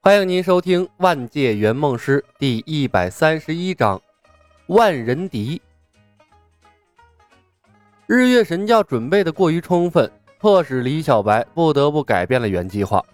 [0.00, 3.98] 欢迎您收听《万界圆梦师》第一百三十一章
[4.68, 5.60] 《万人敌》。
[8.06, 10.08] 日月神教准备的过于充分，
[10.38, 13.04] 迫使李小白不得不改变了原计划。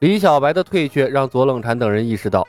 [0.00, 2.46] 李小白的退却让左冷禅等人意识到，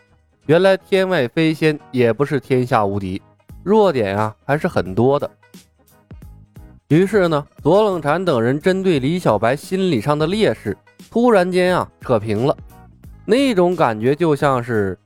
[0.48, 3.22] 原来天外飞仙也不是天下无敌，
[3.64, 5.32] 弱点啊还是很多的。
[6.90, 10.78] 于是呢，左冷禅等人针对李小白心理上的劣势，
[11.10, 12.55] 突然间啊扯平了。
[13.27, 14.97] 那种感觉就像是，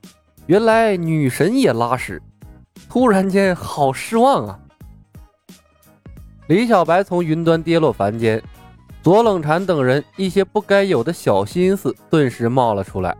[0.46, 2.20] 原来女神也拉屎，
[2.86, 4.60] 突然间好失望啊！
[6.48, 8.42] 李小白从云端跌落凡间，
[9.02, 13.16] 左冷禅等人一些不该有的小心思顿时冒了出来。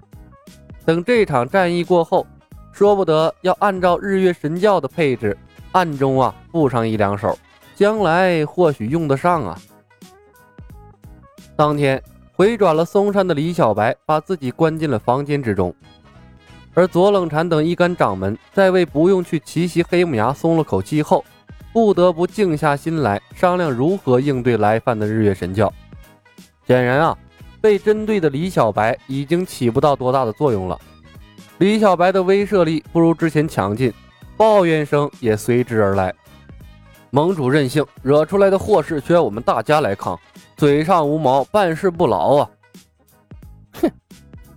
[0.84, 2.26] 等这场战役过后，
[2.70, 5.34] 说不得要按照日月神教的配置，
[5.72, 7.38] 暗中啊布上一两手，
[7.74, 9.58] 将来或许用得上啊。
[11.56, 12.02] 当天。
[12.40, 15.74] 回转了嵩山的李小白，把自己关进了房间之中，
[16.72, 21.22] 而左冷禅等一干掌门在为不用去奇袭黑木崖松了口气后，
[21.70, 25.70] 不得不静下心来商量如何应对来犯的日月神教。
[26.66, 27.18] 显然啊，
[27.60, 30.78] 被针对的李小白已经起不到多大的作用了。
[31.58, 33.92] 李小白的威慑力不如之前强劲，
[34.38, 36.10] 抱怨声也随之而来。
[37.10, 40.18] 盟主任性，惹出来的祸事需要我们大家来扛。
[40.60, 42.50] 嘴上无毛，办事不牢啊！
[43.80, 43.90] 哼，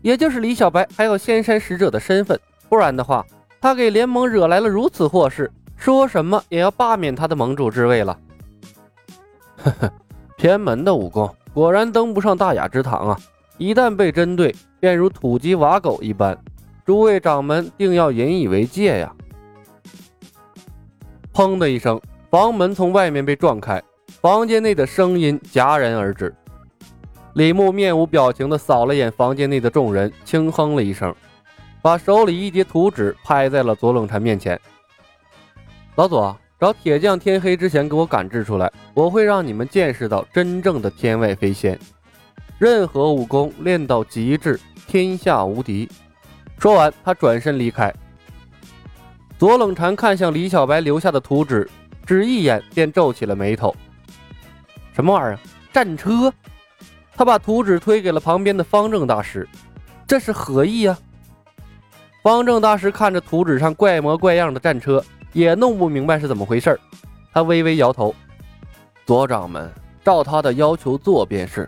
[0.01, 2.37] 也就是李小白还有仙山使者的身份，
[2.67, 3.25] 不然的话，
[3.61, 8.19] 他给联盟惹来了如此祸事，说什么也要罢免他的盟主之位了。
[9.63, 9.93] 呵呵，
[10.35, 13.17] 偏门的武功果然登不上大雅之堂啊！
[13.57, 16.37] 一旦被针对，便如土鸡瓦狗一般。
[16.85, 19.15] 诸位掌门定要引以为戒呀！
[21.33, 21.97] 砰的一声，
[22.29, 23.81] 房门从外面被撞开。
[24.23, 26.33] 房间内的声音戛然而止，
[27.33, 31.13] 李牧面无表情地扫了眼房间内的众人，轻哼了一声，
[31.81, 34.57] 把手里一叠图纸拍在了左冷禅面前。
[35.95, 41.77] 老左，找铁匠天黑之前给我赶制出来，我会让你们见识到真正的天外飞仙。
[42.57, 44.57] 任何武功练到极致，
[44.87, 45.89] 天下无敌。
[46.57, 47.93] 说完，他转身离开。
[49.37, 51.69] 左冷禅看向李小白留下的图纸，
[52.05, 53.75] 只一眼便皱起了眉头。
[54.93, 55.39] 什么玩意儿？
[55.71, 56.31] 战车？
[57.15, 59.47] 他把图纸推给了旁边的方正大师，
[60.07, 60.97] 这是何意啊？
[62.21, 66.79] 方正大师看着图纸上怪模怪样的战车，也弄不明白是怎么回事
[67.33, 68.13] 他微微摇头
[69.05, 69.71] ：“左掌门，
[70.03, 71.67] 照他的要求做便是，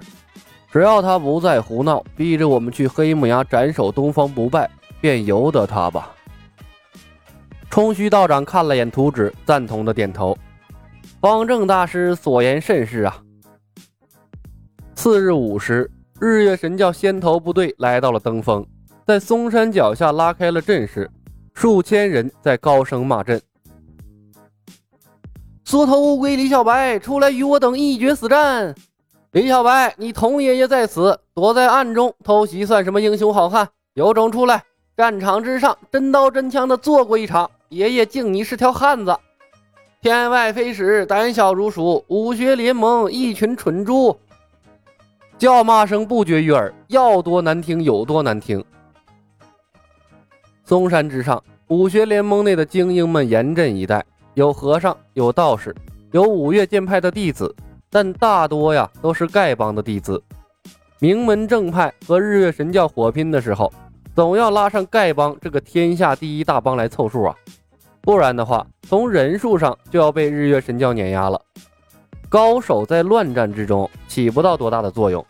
[0.72, 4.70] 只要他不再胡闹，逼着我们去黑木崖斩首东方不败，
[5.02, 6.12] 便由得他吧。”
[7.70, 10.38] 冲虚道长看了眼图纸，赞同的点头。
[11.26, 13.20] 方正大师所言甚是啊。
[14.94, 18.64] 次日午时，日月神教先头部队来到了登峰，
[19.08, 21.10] 在嵩山脚下拉开了阵势，
[21.56, 23.42] 数千人在高声骂阵。
[25.64, 28.76] 缩头乌龟李小白，出来与我等一决死战！
[29.32, 33.68] 李小白，你童爷爷在此，躲在暗中偷袭算什么英雄好汉？
[33.96, 34.64] 有种出来，
[34.96, 39.18] 战场之上真刀真枪的做过一场，爷爷敬你是条汉子。
[40.06, 44.16] 天外飞使，胆小如鼠；武学联盟，一群蠢猪。
[45.36, 48.64] 叫骂声不绝于耳，要多难听有多难听。
[50.64, 54.06] 嵩山之上，武学联盟内的精英们严阵以待，
[54.36, 55.76] 有和尚，有道士，
[56.12, 57.56] 有五岳剑派的弟子，
[57.90, 60.22] 但大多呀都是丐帮的弟子。
[61.00, 63.74] 名门正派和日月神教火拼的时候，
[64.14, 67.36] 总要拉上丐帮这个天下第一大帮来凑数啊。
[68.06, 71.42] 不然的话，从人数上就要被日月神教碾压了。
[72.30, 75.26] 高手在乱战之中起不到多大的作用。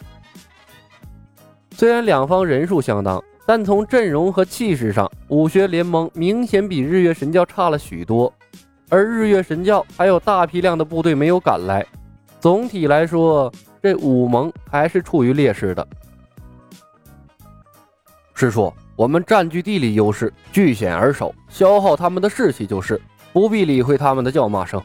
[1.72, 8.32] 虽然两方人数相当，但从阵容和气势上，武学联盟明显比日月神教差了许多。
[8.90, 11.86] 而日月神教还有大批量的部队没有赶来，
[12.42, 13.50] 总体来说，
[13.82, 15.88] 这武盟还是处于劣势的。
[18.34, 18.72] 师叔。
[18.96, 23.00] 我们占据地理优势，据险而守，消耗他们的士气就是，
[23.34, 24.82] 不必理会他们的叫骂声。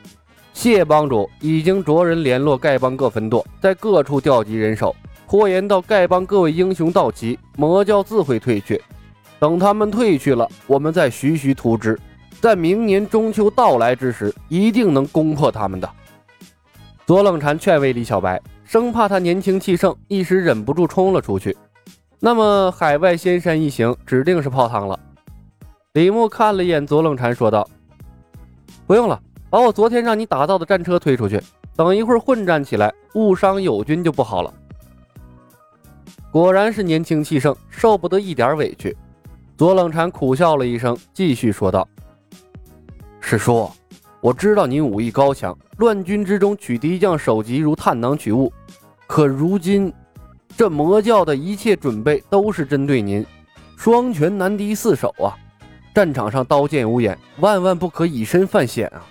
[0.52, 4.94] 谢帮主已经着人联络丐帮各分舵，在各处调集人手，
[5.28, 8.80] 拖延到丐帮各位英雄到齐，魔教自会退却。
[9.38, 11.96] 等他们退去了，我们再徐徐图之，
[12.40, 15.88] 在明年中秋到来之时，一定能攻破他们的。
[17.06, 21.56] 左冷禅劝慰李小白，生怕他年轻气盛，一时忍不住冲了出去。
[22.22, 25.00] 那么海外仙山一行指定是泡汤了。
[25.94, 27.66] 李牧看了一眼左冷禅，说道
[28.86, 29.18] ：“不用了，
[29.48, 31.42] 把我昨天让你打造的战车推出去，
[31.74, 34.52] 等一会儿混战起来，误伤友军就不好了。”
[36.30, 38.94] 果然是年轻气盛，受不得一点委屈。
[39.56, 41.88] 左冷禅苦笑了一声，继续说道
[43.18, 43.68] ：“师叔，
[44.20, 48.52] 我知道您武艺高强，乱军之中取敌将首级如探囊取物。
[49.06, 49.92] 可如今，
[50.56, 53.24] 这魔教的一切准备都是针对您，
[53.76, 55.36] 双拳难敌四手啊！
[55.94, 59.04] 战场上刀剑无眼，万万不可以身犯险啊！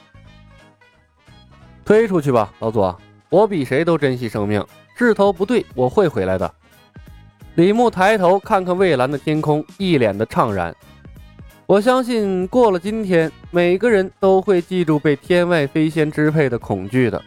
[1.84, 2.98] 推出去吧，老左，
[3.30, 4.64] 我比谁都珍惜生命，
[4.96, 6.54] 势头不对，我会回来的。”
[7.56, 10.74] 李牧抬头看看蔚蓝的天空，一脸的怅然。
[11.66, 17.22] 我相信过了今天，每个人都会记住被天外飞仙支配的恐惧的。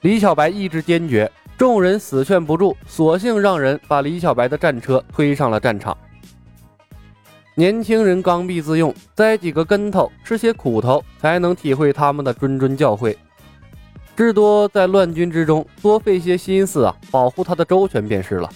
[0.00, 5.96] 李小白意志坚决，众人死劝不住，索性让人把李小白的战车推上了战场。
[7.54, 13.16] 年轻人刚愎自用，栽几个跟头，吃些苦头，才能体会他们的谆谆教诲。
[14.16, 18.50] 至多在乱军之中多费些心思啊，保护他的周全便是了。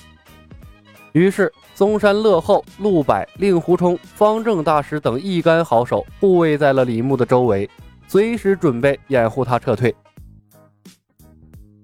[1.13, 7.71] 于是，嵩山乐后、陆柏、令狐冲、方正大师等一干好手护卫在了李牧的周围，
[8.09, 9.95] 随时准备掩护他撤退。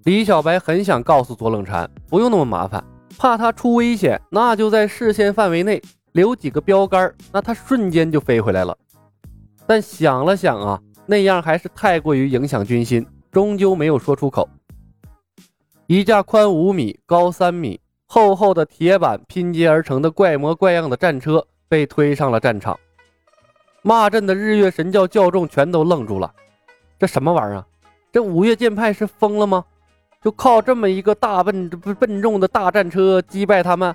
[0.05, 2.85] 李小白很想告诉左冷禅，不用那么麻烦，
[3.17, 5.81] 怕他出危险，那就在视线范围内
[6.13, 8.77] 留几个标杆，那他瞬间就飞回来了。
[9.67, 13.05] 但想了想啊，那样还是太过于影响军心。
[13.33, 14.49] 终究没有说出口。
[15.87, 22.79] 一架宽五米、高三米、厚厚的铁板拼接而成的怪模怪样的战车被推上了战场。
[23.83, 26.33] 骂阵的日月神教教众全都愣住了，
[26.97, 27.65] 这什么玩意儿？
[28.13, 29.65] 这五岳剑派是疯了吗？
[30.25, 33.95] 就靠这么一个大笨笨重的大战车击败他们？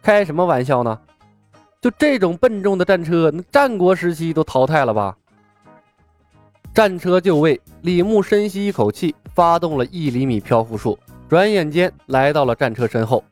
[0.00, 0.98] 开什么玩笑呢？
[1.82, 5.14] 就这种笨重的战车，那战国时期都淘汰了吧？
[6.72, 13.22] 战车就位，李牧深吸一口气，发动了一厘米漂浮术，转眼间来到了战车身后。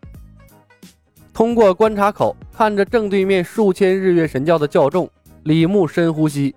[1.32, 5.08] 通过观察口看着正对面数千日月神教的教众，
[5.44, 6.54] 李牧深呼吸，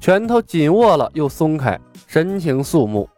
[0.00, 3.08] 拳头紧握了又松开，神情肃穆。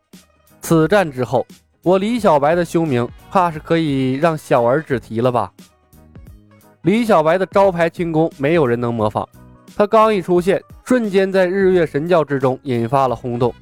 [0.61, 1.47] 此战之后，
[1.83, 5.51] 我李小白的凶名怕是可以让小儿止提了吧？
[6.83, 9.27] 李小白的招牌轻功，没有人能模仿。
[9.75, 13.55] 他刚一出现，瞬间在日月神教之中引发了轰动。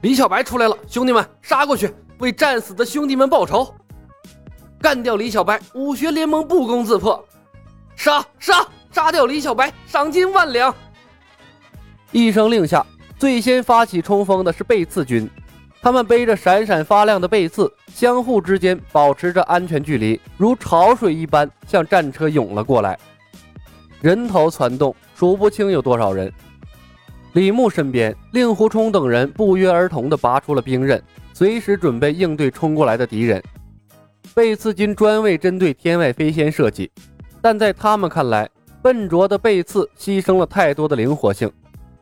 [0.00, 3.72] 李小白出来了，兄弟们杀过去，为战死的兄弟们报仇！
[4.80, 7.24] 干掉李小白，武学联盟不攻自破！
[7.94, 10.74] 杀杀杀掉李小白，赏金万两！
[12.10, 12.84] 一声令下，
[13.20, 15.30] 最先发起冲锋的是背刺军，
[15.82, 22.96] 他们背着闪闪发亮的背刺，相互之间保持着安全距离，如潮水一般向战车涌了过来。
[24.00, 26.32] 人头攒动，数不清有多少人。
[27.32, 31.02] 李牧身边，令狐冲等人不约而同地拔出了兵刃，
[31.32, 33.42] 随时准备应对冲过来的敌人。
[34.34, 36.88] 背刺军专为针对天外飞仙设计，
[37.40, 38.48] 但在他们看来，
[38.82, 41.50] 笨拙的背刺牺牲了太多的灵活性，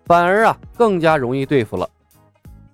[0.04, 1.88] 反而啊更加容易对付了。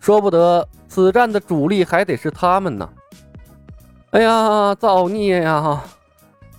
[0.01, 2.89] 说不得，此战的主力还得是他们呢。
[4.11, 5.83] 哎呀，造孽呀！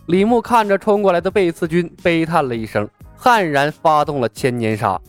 [0.08, 5.00] 李牧看着冲过来的背刺军，悲叹了一声，悍然发动了千年杀。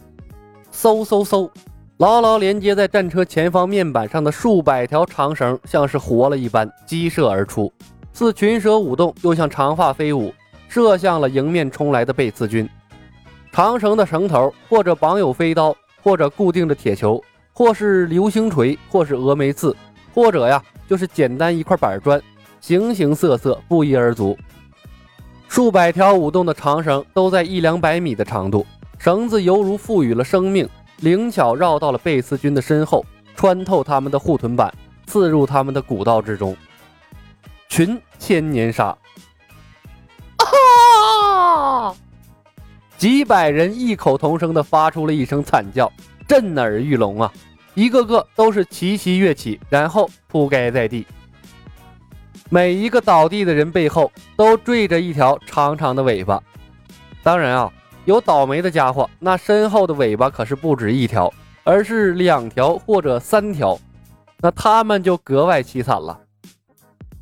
[0.72, 1.50] 嗖嗖嗖，
[1.98, 7.72] 牢牢连接在战车前方面板上的数百条长绳，像是活了一般激射而出，
[8.12, 10.32] 似群蛇舞动，又像长发飞舞，
[10.68, 12.68] 射向了迎面冲来的背刺军。
[13.52, 17.22] 长绳的绳头，或者绑有飞刀，或者固定着铁球，
[17.58, 19.76] 或是流星锤，或是峨眉刺，
[20.14, 22.22] 或者呀，就是简单一块板砖，
[22.60, 24.38] 形形色色，不一而足。
[25.48, 28.64] 数百条舞动的长绳都在一两百米的长度，
[28.96, 34.72] 绳子犹如赋予了生命，灵巧绕到了贝斯军的身后，穿透他们的护臀板，
[35.08, 36.56] 刺入他们的骨道之中。
[37.68, 38.96] 群千年杀！
[40.36, 41.92] 啊！
[42.96, 45.92] 几百人异口同声地发出了一声惨叫，
[46.28, 47.32] 震耳欲聋啊！
[47.72, 51.06] 一个个都是齐齐跃起，然后扑盖在地。
[52.50, 56.38] 每一个倒地的人背后都缀着一条长长的尾巴，
[57.22, 57.72] 当然啊，
[58.04, 61.32] 有倒霉的家伙，那身后的尾巴可是不止一条，
[61.64, 63.78] 而是两条或者三条，
[64.40, 66.20] 那他们就格外凄惨了。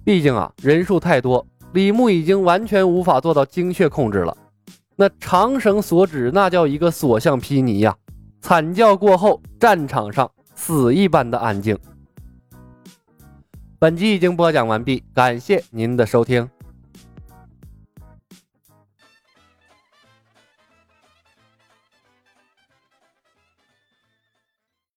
[0.05, 4.37] 毕竟啊，人数太多，李牧已经完全无法做到精确控制了。
[4.97, 7.95] 那长绳所指，那叫一个所向披靡呀！
[8.41, 11.77] 惨叫过后，战场上死一般的安静。
[13.79, 16.49] 本集已经播讲完毕，感谢您的收听。